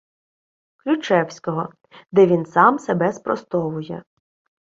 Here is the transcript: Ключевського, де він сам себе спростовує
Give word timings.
Ключевського, 0.77 1.69
де 2.11 2.25
він 2.25 2.45
сам 2.45 2.79
себе 2.79 3.13
спростовує 3.13 4.03